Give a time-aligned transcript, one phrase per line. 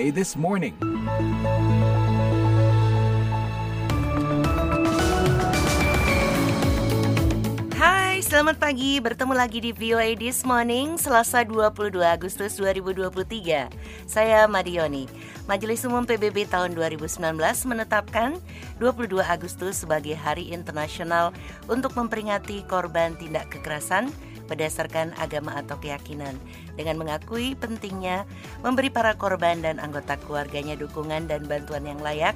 [0.00, 0.72] VOA This Morning.
[7.76, 8.96] Hai, selamat pagi.
[8.96, 13.68] Bertemu lagi di VOA This Morning, Selasa 22 Agustus 2023.
[14.08, 15.04] Saya Madioni.
[15.44, 17.20] Majelis Umum PBB tahun 2019
[17.68, 18.40] menetapkan
[18.80, 21.36] 22 Agustus sebagai Hari Internasional
[21.68, 24.08] untuk memperingati korban tindak kekerasan
[24.50, 26.34] berdasarkan agama atau keyakinan
[26.74, 28.26] dengan mengakui pentingnya
[28.66, 32.34] memberi para korban dan anggota keluarganya dukungan dan bantuan yang layak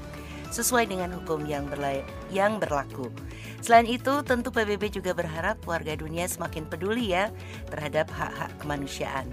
[0.55, 3.11] sesuai dengan hukum yang, berlay- yang berlaku.
[3.59, 7.35] Selain itu, tentu PBB juga berharap warga dunia semakin peduli ya
[7.75, 9.27] terhadap hak-hak kemanusiaan.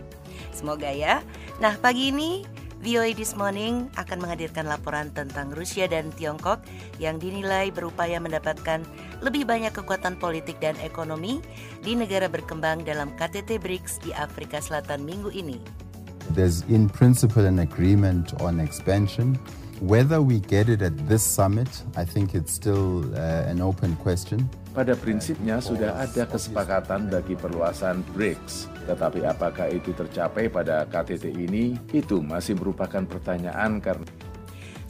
[0.49, 1.21] Semoga ya.
[1.61, 2.41] Nah, pagi ini
[2.81, 6.65] VOA This Morning akan menghadirkan laporan tentang Rusia dan Tiongkok
[6.97, 8.81] yang dinilai berupaya mendapatkan
[9.21, 11.45] lebih banyak kekuatan politik dan ekonomi
[11.85, 15.90] di negara berkembang dalam KTT BRICS di Afrika Selatan minggu ini.
[16.29, 19.41] There's in principle an agreement on expansion.
[19.81, 24.45] Whether we get it at this summit, I think it's still uh, an open question.
[24.71, 31.75] Pada prinsipnya sudah ada kesepakatan bagi perluasan BRICS, tetapi apakah itu tercapai pada KTT ini?
[31.91, 34.07] Itu masih merupakan pertanyaan karena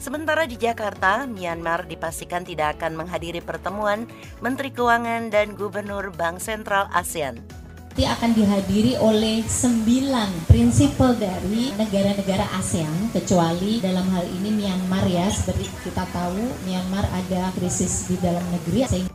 [0.02, 4.10] Sementara di Jakarta, Myanmar dipastikan tidak akan menghadiri pertemuan
[4.42, 7.61] Menteri Keuangan dan Gubernur Bank Sentral ASEAN.
[7.92, 15.28] Nanti akan dihadiri oleh sembilan prinsipal dari negara-negara ASEAN kecuali dalam hal ini Myanmar ya
[15.28, 19.12] seperti kita tahu Myanmar ada krisis di dalam negeri sehingga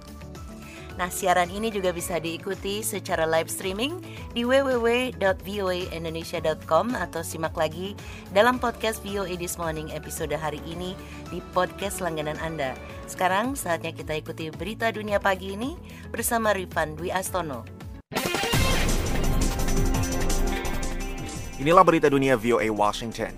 [0.93, 3.97] Nah, siaran ini juga bisa diikuti secara live streaming
[4.37, 7.97] di www.voaindonesia.com atau simak lagi
[8.29, 10.93] dalam podcast VOA This Morning episode hari ini
[11.33, 12.77] di podcast langganan Anda.
[13.09, 15.73] Sekarang saatnya kita ikuti berita dunia pagi ini
[16.13, 17.86] bersama Rifan Dwi Astono.
[21.57, 23.33] Inilah berita dunia VOA Washington.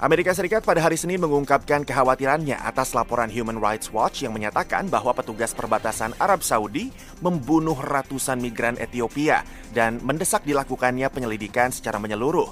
[0.00, 5.12] Amerika Serikat pada hari Senin mengungkapkan kekhawatirannya atas laporan Human Rights Watch yang menyatakan bahwa
[5.12, 6.88] petugas perbatasan Arab Saudi
[7.20, 9.44] membunuh ratusan migran Ethiopia
[9.76, 12.48] dan mendesak dilakukannya penyelidikan secara menyeluruh.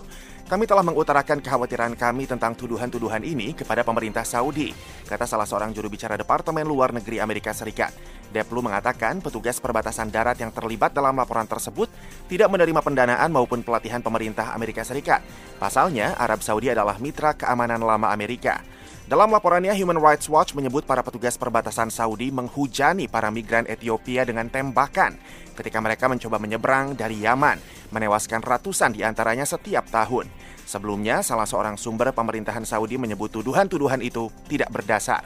[0.53, 4.71] Kami telah mengutarakan kekhawatiran kami tentang tuduhan-tuduhan ini kepada pemerintah Saudi,
[5.09, 7.91] kata salah seorang juru bicara Departemen Luar Negeri Amerika Serikat.
[8.35, 11.87] Deplu mengatakan petugas perbatasan darat yang terlibat dalam laporan tersebut
[12.27, 15.23] tidak menerima pendanaan maupun pelatihan pemerintah Amerika Serikat.
[15.57, 18.61] Pasalnya, Arab Saudi adalah mitra keamanan lama Amerika.
[19.07, 24.51] Dalam laporannya, Human Rights Watch menyebut para petugas perbatasan Saudi menghujani para migran Ethiopia dengan
[24.51, 25.15] tembakan
[25.55, 27.63] ketika mereka mencoba menyeberang dari Yaman,
[27.95, 30.27] menewaskan ratusan di antaranya setiap tahun.
[30.67, 35.23] Sebelumnya, salah seorang sumber pemerintahan Saudi menyebut tuduhan-tuduhan itu tidak berdasar.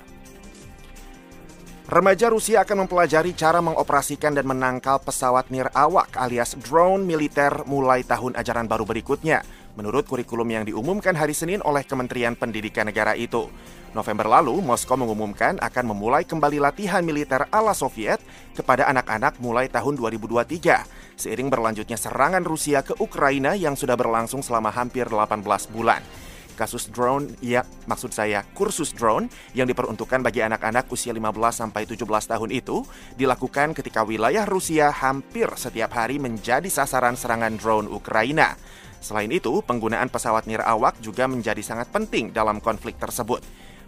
[1.91, 8.39] Remaja Rusia akan mempelajari cara mengoperasikan dan menangkal pesawat nirawak alias drone militer mulai tahun
[8.39, 9.43] ajaran baru berikutnya,
[9.75, 13.51] menurut kurikulum yang diumumkan hari Senin oleh Kementerian Pendidikan negara itu.
[13.91, 18.23] November lalu, Moskow mengumumkan akan memulai kembali latihan militer ala Soviet
[18.55, 24.71] kepada anak-anak mulai tahun 2023, seiring berlanjutnya serangan Rusia ke Ukraina yang sudah berlangsung selama
[24.71, 25.43] hampir 18
[25.75, 26.30] bulan
[26.61, 32.05] kasus drone, ya maksud saya kursus drone yang diperuntukkan bagi anak-anak usia 15 sampai 17
[32.05, 32.85] tahun itu
[33.17, 38.61] dilakukan ketika wilayah Rusia hampir setiap hari menjadi sasaran serangan drone Ukraina.
[39.01, 43.41] Selain itu, penggunaan pesawat nirawak juga menjadi sangat penting dalam konflik tersebut.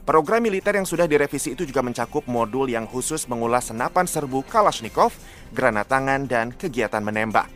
[0.02, 5.14] Program militer yang sudah direvisi itu juga mencakup modul yang khusus mengulas senapan serbu Kalashnikov,
[5.54, 7.46] granat tangan, dan kegiatan menembak.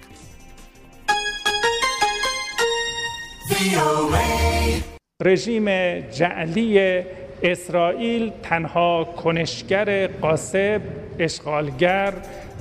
[5.22, 5.68] رژیم
[6.10, 7.04] جعلی
[7.44, 10.82] اسرائیل تنها کنشگر قاسب
[11.20, 12.14] اشغالگر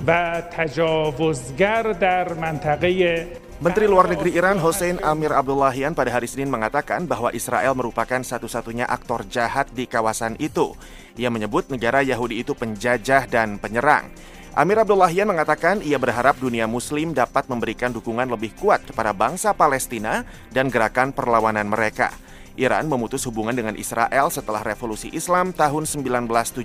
[0.07, 3.27] و تجاوزگر در منطقه
[3.61, 8.89] Menteri Luar Negeri Iran Hossein Amir Abdullahian pada hari Senin mengatakan bahwa Israel merupakan satu-satunya
[8.89, 10.73] aktor jahat di kawasan itu.
[11.13, 14.09] Ia menyebut negara Yahudi itu penjajah dan penyerang.
[14.57, 20.25] Amir Abdullahian mengatakan ia berharap dunia muslim dapat memberikan dukungan lebih kuat kepada bangsa Palestina
[20.49, 22.17] dan gerakan perlawanan mereka.
[22.56, 26.64] Iran memutus hubungan dengan Israel setelah revolusi Islam tahun 1979.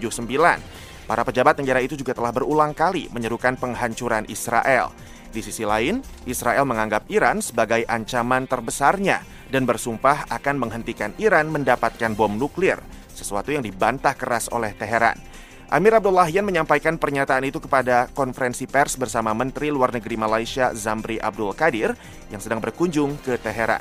[1.05, 4.95] Para pejabat negara itu juga telah berulang kali menyerukan penghancuran Israel.
[5.31, 12.15] Di sisi lain, Israel menganggap Iran sebagai ancaman terbesarnya dan bersumpah akan menghentikan Iran mendapatkan
[12.15, 12.79] bom nuklir,
[13.11, 15.19] sesuatu yang dibantah keras oleh Teheran.
[15.71, 21.55] Amir Abdullahian menyampaikan pernyataan itu kepada konferensi pers bersama Menteri Luar Negeri Malaysia Zamri Abdul
[21.55, 21.95] Qadir
[22.27, 23.79] yang sedang berkunjung ke Teheran.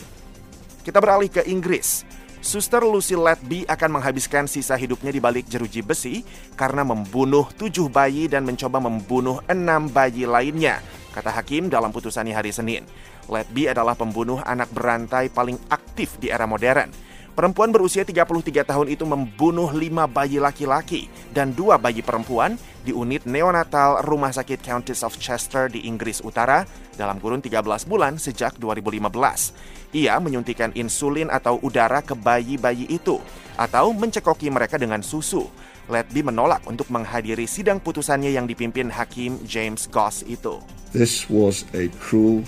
[0.80, 2.08] Kita beralih ke Inggris.
[2.40, 6.24] Suster Lucy Letby akan menghabiskan sisa hidupnya di balik jeruji besi
[6.56, 10.80] karena membunuh tujuh bayi dan mencoba membunuh enam bayi lainnya,
[11.12, 12.88] kata hakim dalam putusannya hari Senin.
[13.28, 17.09] Letby adalah pembunuh anak berantai paling aktif di era modern.
[17.30, 23.22] Perempuan berusia 33 tahun itu membunuh lima bayi laki-laki dan dua bayi perempuan di unit
[23.22, 26.66] neonatal Rumah Sakit Countess of Chester di Inggris Utara
[26.98, 29.94] dalam kurun 13 bulan sejak 2015.
[29.94, 33.22] Ia menyuntikkan insulin atau udara ke bayi-bayi itu
[33.54, 35.46] atau mencekoki mereka dengan susu.
[35.86, 40.58] Letby menolak untuk menghadiri sidang putusannya yang dipimpin Hakim James Goss itu.
[40.90, 42.42] This was a cruel,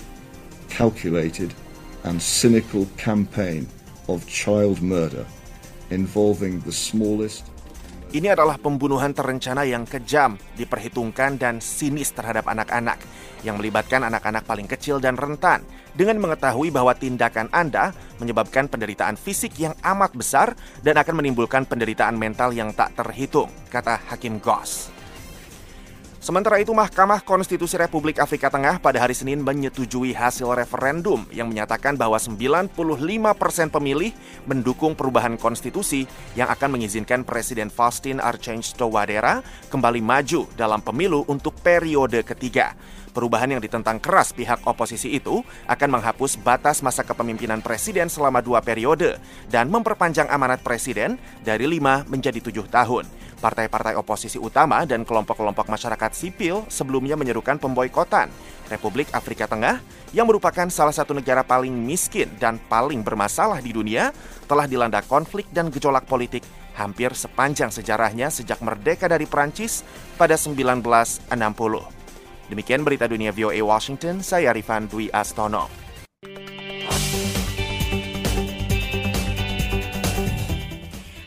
[0.67, 1.55] calculated
[2.03, 3.67] and cynical campaign
[4.07, 5.25] of child murder
[5.89, 7.53] involving the smallest
[8.13, 13.01] ini adalah pembunuhan terencana yang kejam, diperhitungkan dan sinis terhadap anak-anak,
[13.41, 15.65] yang melibatkan anak-anak paling kecil dan rentan,
[15.97, 17.89] dengan mengetahui bahwa tindakan Anda
[18.21, 20.53] menyebabkan penderitaan fisik yang amat besar
[20.85, 24.92] dan akan menimbulkan penderitaan mental yang tak terhitung, kata Hakim Goss.
[26.23, 31.99] Sementara itu, Mahkamah Konstitusi Republik Afrika Tengah pada hari Senin menyetujui hasil referendum yang menyatakan
[31.99, 32.71] bahwa 95%
[33.67, 34.15] pemilih
[34.47, 36.07] mendukung perubahan konstitusi
[36.39, 42.71] yang akan mengizinkan Presiden Faustin Archange Touadera kembali maju dalam pemilu untuk periode ketiga.
[43.13, 48.65] Perubahan yang ditentang keras pihak oposisi itu akan menghapus batas masa kepemimpinan presiden selama dua
[48.65, 49.21] periode
[49.53, 53.05] dan memperpanjang amanat presiden dari lima menjadi tujuh tahun.
[53.37, 58.33] Partai-partai oposisi utama dan kelompok-kelompok masyarakat sipil sebelumnya menyerukan pemboikotan
[58.73, 59.77] Republik Afrika Tengah
[60.09, 64.09] yang merupakan salah satu negara paling miskin dan paling bermasalah di dunia
[64.49, 66.41] telah dilanda konflik dan gejolak politik
[66.73, 69.85] hampir sepanjang sejarahnya sejak merdeka dari Prancis
[70.17, 72.02] pada 1960.
[72.53, 75.65] Demikian berita dunia VOA Washington, saya Rifan Dwi Astono.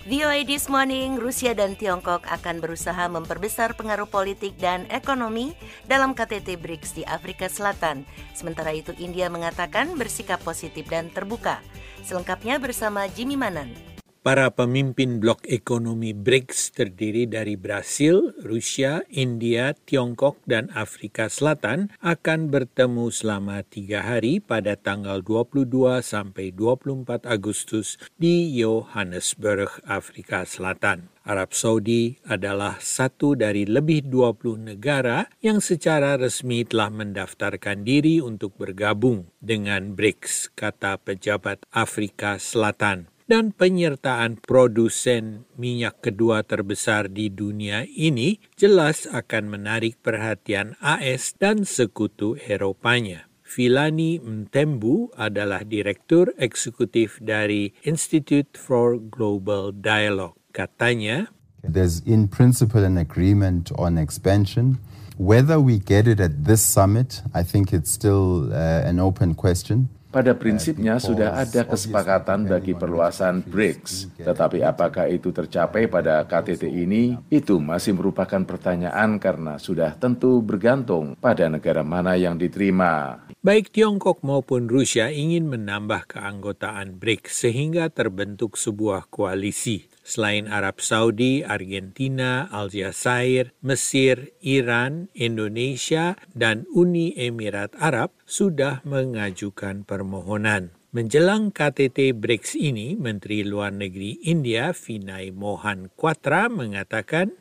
[0.06, 5.58] VOA This Morning, Rusia dan Tiongkok akan berusaha memperbesar pengaruh politik dan ekonomi
[5.90, 8.06] dalam KTT BRICS di Afrika Selatan.
[8.30, 11.58] Sementara itu India mengatakan bersikap positif dan terbuka.
[12.06, 13.95] Selengkapnya bersama Jimmy Manan.
[14.26, 22.50] Para pemimpin blok ekonomi BRICS terdiri dari Brasil, Rusia, India, Tiongkok, dan Afrika Selatan akan
[22.50, 31.06] bertemu selama tiga hari pada tanggal 22 sampai 24 Agustus di Johannesburg, Afrika Selatan.
[31.22, 38.58] Arab Saudi adalah satu dari lebih 20 negara yang secara resmi telah mendaftarkan diri untuk
[38.58, 47.82] bergabung dengan BRICS, kata pejabat Afrika Selatan dan penyertaan produsen minyak kedua terbesar di dunia
[47.86, 53.26] ini jelas akan menarik perhatian AS dan sekutu Eropanya.
[53.46, 60.34] Filani Mtembu adalah Direktur Eksekutif dari Institute for Global Dialogue.
[60.50, 61.30] Katanya,
[61.62, 64.78] There's in principle an agreement on expansion.
[65.18, 69.90] Whether we get it at this summit, I think it's still uh, an open question.
[70.16, 77.20] Pada prinsipnya sudah ada kesepakatan bagi perluasan BRICS, tetapi apakah itu tercapai pada KTT ini?
[77.28, 83.28] Itu masih merupakan pertanyaan karena sudah tentu bergantung pada negara mana yang diterima.
[83.44, 91.42] Baik Tiongkok maupun Rusia ingin menambah keanggotaan BRICS sehingga terbentuk sebuah koalisi Selain Arab Saudi,
[91.42, 100.70] Argentina, Aljazair, Mesir, Iran, Indonesia, dan Uni Emirat Arab sudah mengajukan permohonan.
[100.94, 107.34] Menjelang KTT BRICS ini, Menteri Luar Negeri India Vinay Mohan Kwatra mengatakan,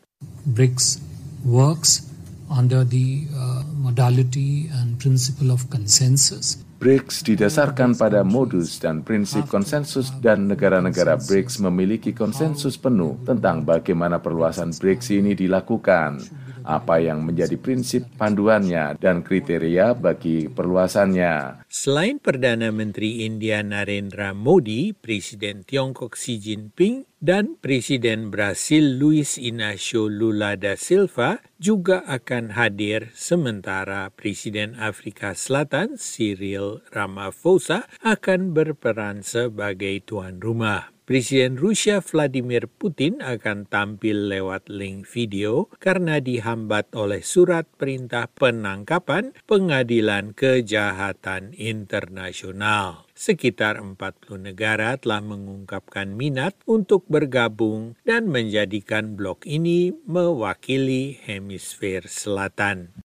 [0.50, 1.00] BRICS
[1.46, 2.10] works
[2.50, 10.14] under the uh, modality and principle of consensus BRICS didasarkan pada modus dan prinsip konsensus
[10.22, 16.22] dan negara-negara BRICS memiliki konsensus penuh tentang bagaimana perluasan BRICS ini dilakukan,
[16.66, 21.64] apa yang menjadi prinsip panduannya dan kriteria bagi perluasannya.
[21.70, 30.10] Selain Perdana Menteri India Narendra Modi, Presiden Tiongkok Xi Jinping dan Presiden Brasil Luis Inacio
[30.10, 40.02] Lula da Silva juga akan hadir sementara Presiden Afrika Selatan Cyril Ramaphosa akan berperan sebagai
[40.06, 40.95] tuan rumah.
[41.06, 49.38] Presiden Rusia Vladimir Putin akan tampil lewat link video karena dihambat oleh surat perintah penangkapan
[49.46, 53.06] Pengadilan Kejahatan Internasional.
[53.14, 62.98] Sekitar 40 negara telah mengungkapkan minat untuk bergabung dan menjadikan blok ini mewakili hemisfer selatan.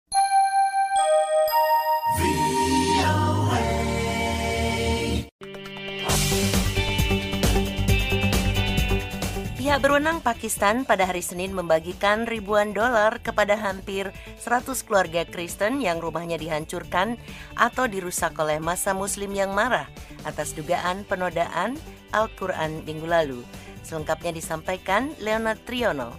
[9.71, 14.11] Pihak berwenang Pakistan pada hari Senin membagikan ribuan dolar kepada hampir
[14.43, 17.15] 100 keluarga Kristen yang rumahnya dihancurkan
[17.55, 19.87] atau dirusak oleh masa muslim yang marah
[20.27, 21.79] atas dugaan penodaan
[22.11, 23.47] Al-Quran minggu lalu.
[23.87, 26.19] Selengkapnya disampaikan Leonard Triono.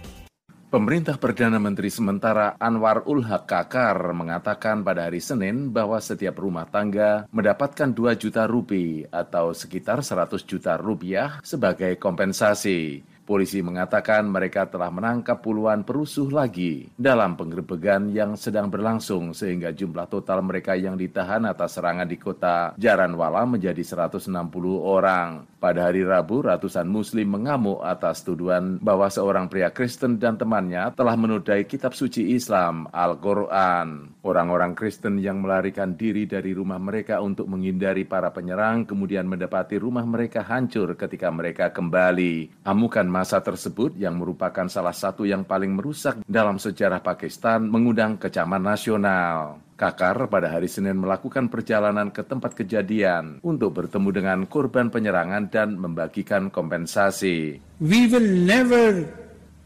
[0.72, 6.64] Pemerintah Perdana Menteri sementara Anwar ul Haq Kakar mengatakan pada hari Senin bahwa setiap rumah
[6.64, 13.11] tangga mendapatkan 2 juta rupiah atau sekitar 100 juta rupiah sebagai kompensasi.
[13.22, 20.10] Polisi mengatakan mereka telah menangkap puluhan perusuh lagi dalam penggerbegan yang sedang berlangsung sehingga jumlah
[20.10, 24.26] total mereka yang ditahan atas serangan di kota Jaranwala menjadi 160
[24.74, 25.51] orang.
[25.62, 31.14] Pada hari Rabu, ratusan muslim mengamuk atas tuduhan bahwa seorang pria Kristen dan temannya telah
[31.14, 34.10] menodai kitab suci Islam, Al-Quran.
[34.26, 40.02] Orang-orang Kristen yang melarikan diri dari rumah mereka untuk menghindari para penyerang kemudian mendapati rumah
[40.02, 42.66] mereka hancur ketika mereka kembali.
[42.66, 48.66] Amukan masa tersebut yang merupakan salah satu yang paling merusak dalam sejarah Pakistan mengundang kecaman
[48.66, 49.61] nasional.
[49.74, 55.74] Kakar pada hari Senin melakukan perjalanan ke tempat kejadian untuk bertemu dengan korban penyerangan dan
[55.80, 57.58] membagikan kompensasi.
[57.82, 59.08] We will never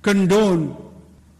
[0.00, 0.86] condone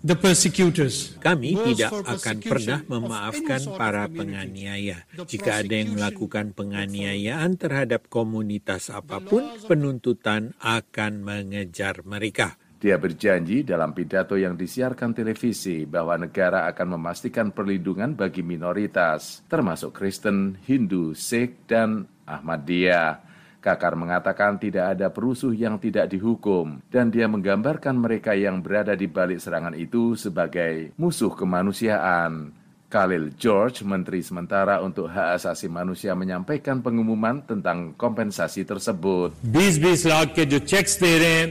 [0.07, 1.19] the persecutors.
[1.19, 5.03] Kami tidak akan pernah memaafkan para penganiaya.
[5.15, 12.55] Jika ada yang melakukan penganiayaan terhadap komunitas apa pun, penuntutan akan mengejar mereka.
[12.77, 19.97] Dia berjanji dalam pidato yang disiarkan televisi bahwa negara akan memastikan perlindungan bagi minoritas, termasuk
[19.97, 23.25] Kristen, Hindu, Sikh, dan Ahmadiyah.
[23.65, 29.09] Kakar mengatakan tidak ada perusuh yang tidak dihukum, dan dia menggambarkan mereka yang berada di
[29.09, 32.53] balik serangan itu sebagai musuh kemanusiaan.
[32.87, 39.35] Khalil George, Menteri Sementara untuk Hak Asasi Manusia menyampaikan pengumuman tentang kompensasi tersebut.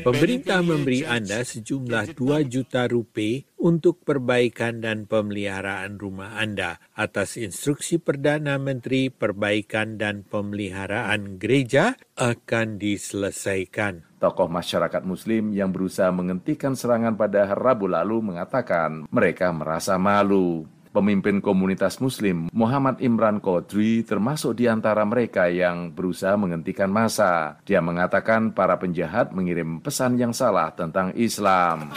[0.01, 7.97] Pemerintah memberi Anda sejumlah 2 juta rupiah untuk perbaikan dan pemeliharaan rumah Anda atas instruksi
[7.97, 14.21] Perdana Menteri perbaikan dan pemeliharaan gereja akan diselesaikan.
[14.21, 20.65] Tokoh masyarakat muslim yang berusaha menghentikan serangan pada Rabu lalu mengatakan mereka merasa malu
[20.95, 27.59] Pemimpin komunitas muslim Muhammad Imran Qadri termasuk di antara mereka yang berusaha menghentikan masa.
[27.67, 31.91] Dia mengatakan para penjahat mengirim pesan yang salah tentang Islam.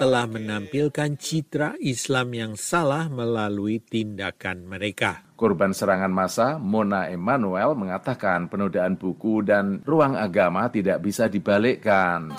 [0.00, 5.33] Telah menampilkan citra Islam yang salah melalui tindakan mereka.
[5.34, 12.30] Korban serangan massa, Mona Emmanuel mengatakan penodaan buku dan ruang agama tidak bisa dibalikkan.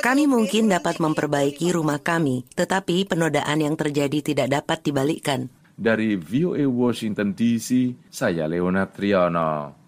[0.00, 5.52] Kami mungkin dapat memperbaiki rumah kami, tetapi penodaan yang terjadi tidak dapat dibalikkan.
[5.76, 9.84] Dari VOA Washington DC, saya Leonard Triono.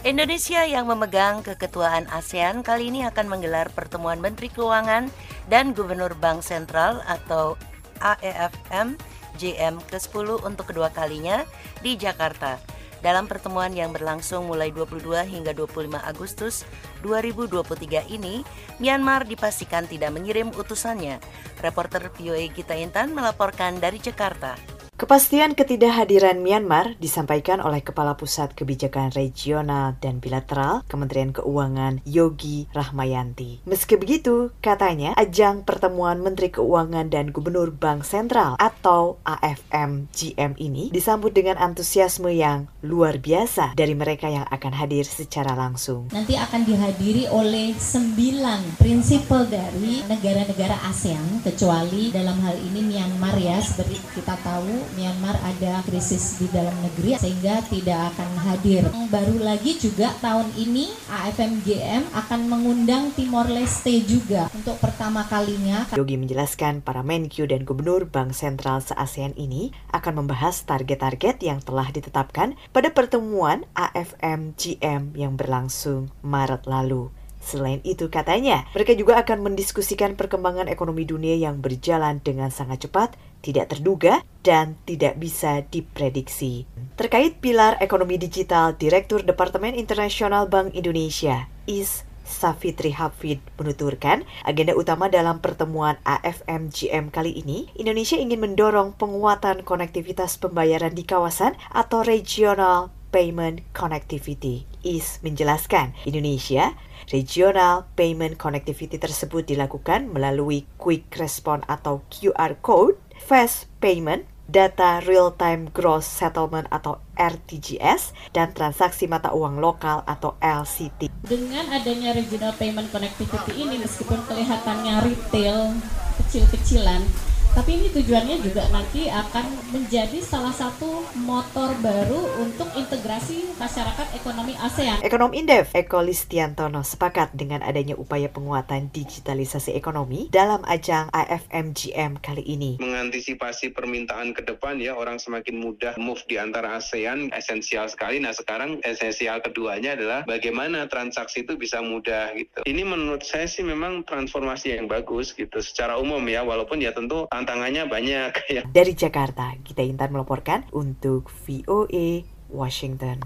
[0.00, 5.12] Indonesia yang memegang keketuaan ASEAN kali ini akan menggelar pertemuan Menteri Keuangan
[5.52, 7.60] dan Gubernur Bank Sentral atau
[8.00, 8.96] AEFM
[9.36, 11.44] JM ke-10 untuk kedua kalinya
[11.84, 12.56] di Jakarta.
[13.04, 16.64] Dalam pertemuan yang berlangsung mulai 22 hingga 25 Agustus
[17.04, 18.40] 2023 ini,
[18.80, 21.20] Myanmar dipastikan tidak mengirim utusannya.
[21.60, 24.79] Reporter VOA Gita Intan melaporkan dari Jakarta.
[25.00, 33.64] Kepastian ketidakhadiran Myanmar disampaikan oleh Kepala Pusat Kebijakan Regional dan Bilateral Kementerian Keuangan Yogi Rahmayanti.
[33.64, 40.92] Meski begitu, katanya ajang pertemuan Menteri Keuangan dan Gubernur Bank Sentral atau AFM GM ini
[40.92, 46.12] disambut dengan antusiasme yang luar biasa dari mereka yang akan hadir secara langsung.
[46.12, 53.56] Nanti akan dihadiri oleh sembilan prinsipal dari negara-negara ASEAN kecuali dalam hal ini Myanmar ya
[53.64, 58.82] seperti kita tahu Myanmar ada krisis di dalam negeri sehingga tidak akan hadir.
[59.10, 65.86] Baru lagi juga tahun ini AFMGM akan mengundang Timor Leste juga untuk pertama kalinya.
[65.94, 71.90] Yogi menjelaskan para Menkyu dan Gubernur Bank Sentral se-ASEAN ini akan membahas target-target yang telah
[71.90, 77.10] ditetapkan pada pertemuan AFMGM yang berlangsung Maret lalu.
[77.40, 83.16] Selain itu katanya, mereka juga akan mendiskusikan perkembangan ekonomi dunia yang berjalan dengan sangat cepat,
[83.40, 86.64] tidak terduga, dan tidak bisa diprediksi.
[86.96, 95.10] Terkait pilar ekonomi digital, Direktur Departemen Internasional Bank Indonesia, IS Safitri Hafid menuturkan, agenda utama
[95.10, 102.94] dalam pertemuan AFMGM kali ini, Indonesia ingin mendorong penguatan konektivitas pembayaran di kawasan atau regional
[103.10, 104.64] payment connectivity.
[104.86, 106.72] IS menjelaskan, Indonesia
[107.10, 115.30] Regional Payment Connectivity tersebut dilakukan melalui Quick Response atau QR Code, Fast Payment, data real
[115.38, 121.06] time gross settlement atau RTGS dan transaksi mata uang lokal atau LCT.
[121.22, 125.78] Dengan adanya regional payment connectivity ini meskipun kelihatannya retail
[126.18, 134.06] kecil-kecilan tapi ini tujuannya juga nanti akan menjadi salah satu motor baru untuk integrasi masyarakat
[134.14, 135.02] ekonomi ASEAN.
[135.02, 142.46] Ekonom Indef Eko Listiantono sepakat dengan adanya upaya penguatan digitalisasi ekonomi dalam ajang AFMGM kali
[142.46, 142.70] ini.
[142.78, 148.22] Mengantisipasi permintaan ke depan ya orang semakin mudah move di antara ASEAN esensial sekali.
[148.22, 152.62] Nah sekarang esensial keduanya adalah bagaimana transaksi itu bisa mudah gitu.
[152.62, 157.26] Ini menurut saya sih memang transformasi yang bagus gitu secara umum ya walaupun ya tentu
[157.40, 158.62] tantangannya banyak ya.
[158.68, 163.24] Dari Jakarta, kita Intan melaporkan untuk VOA Washington.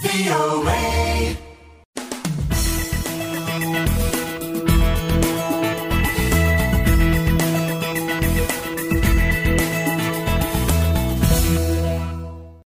[0.00, 1.49] VOA.